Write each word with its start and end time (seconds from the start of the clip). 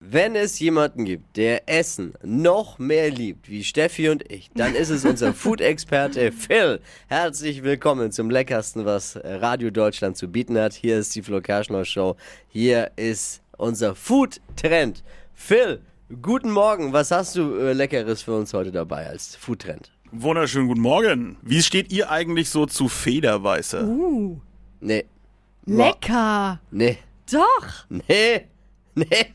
Wenn 0.00 0.36
es 0.36 0.58
jemanden 0.58 1.06
gibt, 1.06 1.38
der 1.38 1.70
Essen 1.70 2.12
noch 2.22 2.78
mehr 2.78 3.10
liebt 3.10 3.48
wie 3.48 3.64
Steffi 3.64 4.10
und 4.10 4.30
ich, 4.30 4.50
dann 4.54 4.74
ist 4.74 4.90
es 4.90 5.06
unser 5.06 5.32
Food-Experte 5.34 6.32
Phil. 6.32 6.80
Herzlich 7.08 7.62
willkommen 7.62 8.12
zum 8.12 8.28
Leckersten, 8.28 8.84
was 8.84 9.18
Radio 9.24 9.70
Deutschland 9.70 10.18
zu 10.18 10.28
bieten 10.28 10.58
hat. 10.58 10.74
Hier 10.74 10.98
ist 10.98 11.14
die 11.14 11.22
Flo 11.22 11.40
Kerschner 11.40 11.86
Show. 11.86 12.14
Hier 12.48 12.90
ist 12.96 13.40
unser 13.56 13.94
Food-Trend. 13.94 15.02
Phil, 15.32 15.80
guten 16.20 16.50
Morgen. 16.50 16.92
Was 16.92 17.10
hast 17.10 17.34
du 17.36 17.54
äh, 17.56 17.72
Leckeres 17.72 18.20
für 18.20 18.36
uns 18.36 18.52
heute 18.52 18.72
dabei 18.72 19.06
als 19.06 19.34
Food-Trend? 19.36 19.92
Wunderschönen 20.12 20.68
guten 20.68 20.82
Morgen. 20.82 21.38
Wie 21.40 21.62
steht 21.62 21.90
ihr 21.90 22.10
eigentlich 22.10 22.50
so 22.50 22.66
zu 22.66 22.88
Federweiße? 22.90 23.82
Uh, 23.86 24.38
Nee. 24.80 25.06
lecker. 25.64 26.60
Nee. 26.70 26.98
Doch. 27.32 27.86
Nee. 27.88 28.42
Nee. 29.04 29.34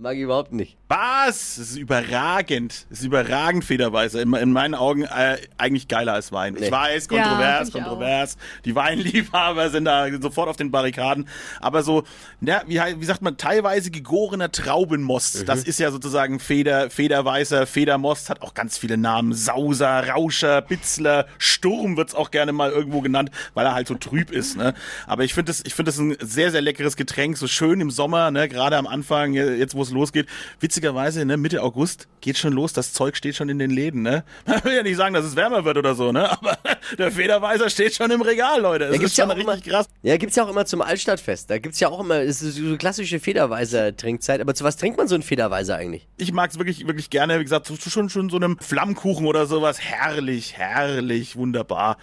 Mag 0.00 0.14
ich 0.14 0.22
überhaupt 0.22 0.52
nicht. 0.52 0.76
Was? 0.86 1.56
Das 1.56 1.70
ist 1.70 1.76
überragend. 1.76 2.86
Das 2.88 3.00
ist 3.00 3.04
überragend 3.04 3.64
Federweiße. 3.64 4.20
In, 4.20 4.32
in 4.32 4.52
meinen 4.52 4.76
Augen 4.76 5.02
äh, 5.02 5.38
eigentlich 5.58 5.88
geiler 5.88 6.12
als 6.12 6.30
Wein. 6.30 6.54
Nee. 6.54 6.66
Ich 6.66 6.70
weiß, 6.70 7.08
Ja, 7.10 7.22
kontrovers, 7.24 7.68
ich 7.68 7.74
kontrovers. 7.74 8.36
Die 8.64 8.76
Weinliebhaber 8.76 9.70
sind 9.70 9.86
da 9.86 10.06
sofort 10.20 10.48
auf 10.48 10.56
den 10.56 10.70
Barrikaden. 10.70 11.28
Aber 11.60 11.82
so, 11.82 12.04
na, 12.40 12.62
wie, 12.68 12.78
wie 12.78 13.04
sagt 13.04 13.22
man, 13.22 13.36
teilweise 13.36 13.90
gegorener 13.90 14.52
Traubenmost. 14.52 15.48
Das 15.48 15.64
ist 15.64 15.80
ja 15.80 15.90
sozusagen 15.90 16.38
Feder, 16.38 16.90
Federweißer, 16.90 17.66
Federmost, 17.66 18.30
hat 18.30 18.40
auch 18.42 18.54
ganz 18.54 18.78
viele 18.78 18.96
Namen. 18.96 19.32
Sauser, 19.32 20.08
Rauscher, 20.10 20.62
Bitzler, 20.62 21.26
Sturm 21.38 21.96
wird's 21.96 22.14
auch 22.14 22.30
gerne 22.30 22.52
mal 22.52 22.70
irgendwo 22.70 23.00
genannt, 23.00 23.32
weil 23.54 23.66
er 23.66 23.74
halt 23.74 23.88
so 23.88 23.94
trüb 23.96 24.30
ist. 24.30 24.56
Ne? 24.56 24.74
Aber 25.08 25.24
ich 25.24 25.34
finde 25.34 25.50
das, 25.50 25.64
ich 25.66 25.74
finde 25.74 25.88
das 25.90 25.98
ein 25.98 26.16
sehr, 26.20 26.52
sehr 26.52 26.62
leckeres 26.62 26.94
Getränk, 26.94 27.36
so 27.36 27.48
schön 27.48 27.80
im 27.80 27.90
Sommer, 27.90 28.30
ne? 28.30 28.48
gerade 28.48 28.76
am 28.76 28.86
Anfang, 28.86 29.32
jetzt 29.32 29.74
wo 29.74 29.87
es 29.88 29.94
losgeht. 29.94 30.26
Witzigerweise, 30.60 31.24
ne? 31.24 31.36
Mitte 31.36 31.62
August 31.62 32.08
geht 32.20 32.38
schon 32.38 32.52
los, 32.52 32.72
das 32.72 32.92
Zeug 32.92 33.16
steht 33.16 33.36
schon 33.36 33.48
in 33.48 33.58
den 33.58 33.70
Läden. 33.70 34.02
Ne? 34.02 34.24
Man 34.46 34.64
will 34.64 34.74
ja 34.74 34.82
nicht 34.82 34.96
sagen, 34.96 35.14
dass 35.14 35.24
es 35.24 35.36
wärmer 35.36 35.64
wird 35.64 35.76
oder 35.76 35.94
so, 35.94 36.12
ne? 36.12 36.30
aber 36.30 36.58
der 36.96 37.10
Federweißer 37.10 37.68
steht 37.70 37.94
schon 37.94 38.10
im 38.10 38.22
Regal, 38.22 38.60
Leute. 38.60 38.84
Das 38.84 38.90
Da 38.90 38.94
ist 38.94 39.00
gibt's 39.00 39.16
ja 39.16 39.26
auch 39.26 39.36
immer, 39.36 39.56
krass. 39.58 39.86
Ja, 40.02 40.16
gibt's 40.16 40.36
ja 40.36 40.44
auch 40.44 40.48
immer 40.48 40.64
zum 40.66 40.80
Altstadtfest. 40.80 41.50
Da 41.50 41.58
gibt's 41.58 41.80
ja 41.80 41.88
auch 41.88 42.00
immer, 42.00 42.20
es 42.20 42.42
ist 42.42 42.56
so 42.56 42.76
klassische 42.76 43.20
Federweiser-Trinkzeit. 43.20 44.40
Aber 44.40 44.54
zu 44.54 44.64
was 44.64 44.76
trinkt 44.76 44.98
man 44.98 45.08
so 45.08 45.14
einen 45.14 45.22
Federweiser 45.22 45.76
eigentlich? 45.76 46.06
Ich 46.16 46.32
mag 46.32 46.50
es 46.50 46.58
wirklich, 46.58 46.86
wirklich 46.86 47.10
gerne. 47.10 47.38
Wie 47.38 47.44
gesagt, 47.44 47.66
zu 47.66 47.76
schon, 47.90 48.08
schon 48.08 48.30
so 48.30 48.36
einem 48.36 48.58
Flammkuchen 48.58 49.26
oder 49.26 49.46
sowas. 49.46 49.80
Herrlich, 49.80 50.56
herrlich, 50.56 51.36
wunderbar. 51.36 51.98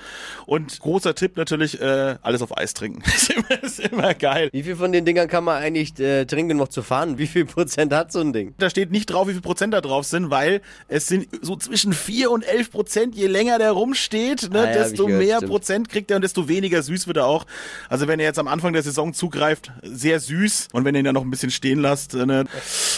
Und 0.45 0.79
großer 0.79 1.15
Tipp 1.15 1.37
natürlich, 1.37 1.81
äh, 1.81 2.17
alles 2.21 2.41
auf 2.41 2.57
Eis 2.57 2.73
trinken. 2.73 3.01
ist, 3.15 3.31
immer, 3.31 3.63
ist 3.63 3.79
immer 3.79 4.13
geil. 4.13 4.49
Wie 4.51 4.63
viel 4.63 4.75
von 4.75 4.91
den 4.91 5.05
Dingern 5.05 5.27
kann 5.27 5.43
man 5.43 5.61
eigentlich 5.61 5.97
äh, 5.99 6.25
trinken, 6.25 6.53
um 6.53 6.57
noch 6.57 6.67
zu 6.67 6.81
fahren? 6.81 7.17
Wie 7.17 7.27
viel 7.27 7.45
Prozent 7.45 7.93
hat 7.93 8.11
so 8.11 8.19
ein 8.19 8.33
Ding? 8.33 8.53
Da 8.57 8.69
steht 8.69 8.91
nicht 8.91 9.07
drauf, 9.07 9.27
wie 9.27 9.33
viel 9.33 9.41
Prozent 9.41 9.73
da 9.73 9.81
drauf 9.81 10.05
sind, 10.05 10.29
weil 10.29 10.61
es 10.87 11.07
sind 11.07 11.27
so 11.41 11.55
zwischen 11.55 11.93
4 11.93 12.31
und 12.31 12.43
11 12.43 12.71
Prozent. 12.71 13.15
Je 13.15 13.27
länger 13.27 13.57
der 13.57 13.71
rumsteht, 13.71 14.51
ne, 14.51 14.74
Ich 14.83 14.89
desto 14.89 15.05
gehört, 15.07 15.23
mehr 15.23 15.37
stimmt. 15.37 15.51
Prozent 15.51 15.89
kriegt 15.89 16.11
er 16.11 16.15
und 16.17 16.21
desto 16.23 16.47
weniger 16.47 16.81
süß 16.81 17.07
wird 17.07 17.17
er 17.17 17.25
auch. 17.27 17.45
Also 17.89 18.07
wenn 18.07 18.19
ihr 18.19 18.25
jetzt 18.25 18.39
am 18.39 18.47
Anfang 18.47 18.73
der 18.73 18.83
Saison 18.83 19.13
zugreift, 19.13 19.71
sehr 19.83 20.19
süß. 20.19 20.69
Und 20.73 20.85
wenn 20.85 20.95
ihr 20.95 20.99
ihn 20.99 21.05
dann 21.05 21.15
noch 21.15 21.23
ein 21.23 21.29
bisschen 21.31 21.51
stehen 21.51 21.79
lasst, 21.79 22.13
ne, 22.13 22.45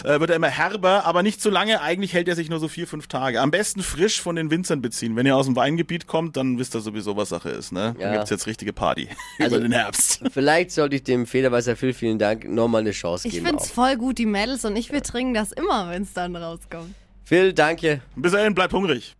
äh, 0.04 0.20
wird 0.20 0.30
er 0.30 0.36
immer 0.36 0.50
herber, 0.50 1.06
aber 1.06 1.24
nicht 1.24 1.42
so 1.42 1.50
lange. 1.50 1.82
Eigentlich 1.82 2.14
hält 2.14 2.28
er 2.28 2.36
sich 2.36 2.50
nur 2.50 2.60
so 2.60 2.68
vier, 2.68 2.88
fünf 2.88 3.08
Tage. 3.08 3.42
Am 3.42 3.52
besten 3.52 3.82
frisch 3.84 4.22
von 4.22 4.36
den 4.36 4.52
Winzern 4.52 4.82
beziehen. 4.82 5.16
Wenn 5.16 5.26
ihr 5.26 5.36
aus 5.36 5.46
dem 5.46 5.56
Weingebiet 5.56 6.08
kommt, 6.08 6.38
dann 6.38 6.58
wisst 6.60 6.76
ihr 6.76 6.82
sowieso, 6.82 7.18
was 7.18 7.30
Sache 7.30 7.50
ist. 7.50 7.72
Ne? 7.72 7.96
Ja. 8.00 8.06
Dann 8.08 8.14
gibt's 8.14 8.30
jetzt 8.30 8.48
richtige 8.48 8.74
Party 8.74 9.08
Also- 9.40 9.56
über 9.58 9.64
den 9.66 9.72
Herbst. 9.72 10.22
Vielleicht 10.32 10.72
sollte 10.72 10.96
ich 10.96 11.04
dem 11.04 11.26
Federweiser 11.26 11.76
Phil, 11.76 11.94
vielen 11.94 12.20
Dank, 12.20 12.48
nochmal 12.50 12.82
eine 12.82 12.92
Chance 12.92 13.28
Ich 13.28 13.36
geben. 13.36 13.48
find's 13.48 13.64
auch. 13.72 13.74
voll 13.76 13.96
gut, 13.98 14.18
die 14.18 14.26
Mädels 14.26 14.66
und 14.66 14.76
ich, 14.76 14.92
wir 14.92 15.04
trinken 15.04 15.34
das 15.34 15.52
immer, 15.52 15.90
wenn's 15.92 16.14
dann 16.14 16.36
rauskommt. 16.36 16.94
Phil, 17.24 17.54
danke. 17.54 18.02
Bis 18.16 18.32
dahin, 18.32 18.56
bleibt 18.56 18.74
hungrig. 18.74 19.16